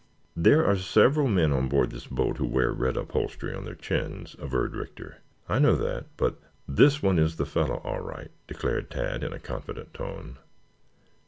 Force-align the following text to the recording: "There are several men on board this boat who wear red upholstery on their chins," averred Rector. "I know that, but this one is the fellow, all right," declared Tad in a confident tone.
"There 0.35 0.65
are 0.65 0.77
several 0.77 1.27
men 1.27 1.51
on 1.53 1.67
board 1.69 1.91
this 1.91 2.07
boat 2.07 2.37
who 2.37 2.47
wear 2.47 2.71
red 2.73 2.97
upholstery 2.97 3.53
on 3.53 3.65
their 3.65 3.75
chins," 3.75 4.35
averred 4.39 4.75
Rector. 4.75 5.17
"I 5.47 5.59
know 5.59 5.75
that, 5.75 6.07
but 6.17 6.39
this 6.67 7.03
one 7.03 7.19
is 7.19 7.35
the 7.35 7.45
fellow, 7.45 7.77
all 7.83 7.99
right," 8.01 8.31
declared 8.47 8.89
Tad 8.89 9.23
in 9.23 9.31
a 9.31 9.37
confident 9.37 9.93
tone. 9.93 10.39